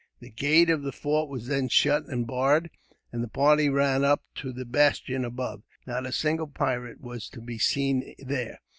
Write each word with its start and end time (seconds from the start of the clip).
The 0.19 0.31
gate 0.31 0.71
of 0.71 0.81
the 0.81 0.91
fort 0.91 1.29
was 1.29 1.45
then 1.45 1.67
shut 1.69 2.07
and 2.07 2.25
barred, 2.25 2.71
and 3.13 3.23
the 3.23 3.27
party 3.27 3.69
ran 3.69 4.03
up 4.03 4.23
to 4.37 4.51
the 4.51 4.65
bastion 4.65 5.23
above. 5.23 5.61
Not 5.85 6.07
a 6.07 6.11
single 6.11 6.47
pirate 6.47 7.01
was 7.01 7.29
to 7.29 7.39
be 7.39 7.59
seen 7.59 8.15
there. 8.17 8.61